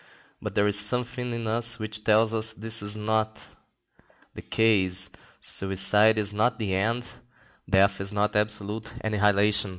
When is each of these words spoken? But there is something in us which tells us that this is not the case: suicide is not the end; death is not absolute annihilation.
But 0.41 0.55
there 0.55 0.65
is 0.67 0.79
something 0.79 1.31
in 1.31 1.47
us 1.47 1.77
which 1.77 2.03
tells 2.03 2.33
us 2.33 2.53
that 2.53 2.61
this 2.61 2.81
is 2.81 2.97
not 2.97 3.45
the 4.33 4.41
case: 4.41 5.11
suicide 5.39 6.17
is 6.17 6.33
not 6.33 6.57
the 6.57 6.73
end; 6.73 7.07
death 7.69 8.01
is 8.01 8.11
not 8.11 8.35
absolute 8.35 8.87
annihilation. 9.01 9.69